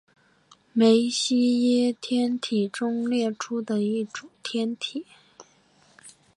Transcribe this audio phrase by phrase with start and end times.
[0.73, 5.05] 梅西耶天体中列出的一组天体。